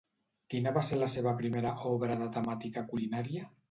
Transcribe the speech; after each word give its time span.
Quina 0.53 0.73
va 0.77 0.83
ser 0.87 0.99
la 1.03 1.11
seva 1.17 1.35
primera 1.43 1.77
obra 1.93 2.19
de 2.25 2.35
temàtica 2.41 2.89
culinària? 2.93 3.51